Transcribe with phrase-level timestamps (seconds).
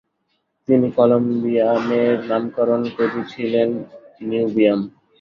[0.67, 3.69] তিনি কলম্বিয়ামের নামকরণ করেছিলেন
[4.21, 4.79] "নিওবিয়াম"।